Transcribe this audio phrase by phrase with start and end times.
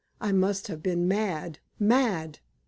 [0.19, 2.39] I must have been mad mad!